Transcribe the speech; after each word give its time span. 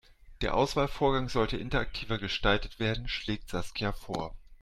Der 0.41 0.55
Auswahlvorgang 0.55 1.29
sollte 1.29 1.57
interaktiver 1.57 2.17
gestaltet 2.17 2.79
werden, 2.79 3.07
schlägt 3.07 3.49
Saskia 3.49 3.91
vor. 3.93 4.35